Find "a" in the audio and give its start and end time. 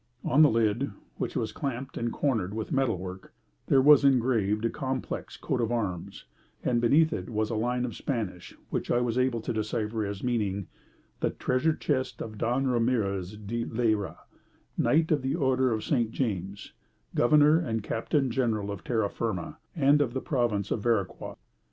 4.65-4.69, 7.51-7.55